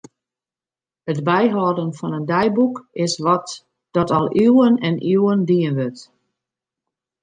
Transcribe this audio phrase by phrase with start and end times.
[1.11, 3.47] It byhâlden fan in deiboek is wat
[3.95, 6.01] dat al iuwen en iuwen dien wurdt.